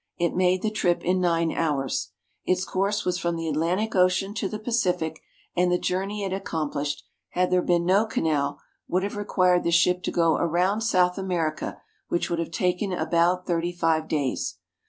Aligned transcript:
It 0.17 0.33
made 0.35 0.63
the 0.63 0.71
trip 0.71 1.03
in 1.03 1.21
nine 1.21 1.51
hours. 1.51 2.09
Its 2.43 2.65
course 2.65 3.05
was 3.05 3.19
from 3.19 3.35
the 3.35 3.47
Atlantic 3.47 3.95
Ocean 3.95 4.33
to 4.33 4.49
the 4.49 4.57
Pacific, 4.57 5.21
and 5.55 5.71
the 5.71 5.77
journey 5.77 6.23
it 6.23 6.31
accom 6.31 6.73
plished, 6.73 7.03
had 7.29 7.51
there 7.51 7.61
been 7.61 7.85
no 7.85 8.07
canal, 8.07 8.59
would 8.87 9.03
have 9.03 9.15
required 9.15 9.63
the 9.63 9.69
ship 9.69 10.01
to 10.01 10.11
go 10.11 10.37
around 10.37 10.81
South 10.81 11.19
America, 11.19 11.79
which 12.07 12.31
would 12.31 12.39
have 12.39 12.49
taken 12.49 12.91
about 12.91 13.45
thirty 13.45 13.71
five 13.71 14.07
days. 14.07 14.57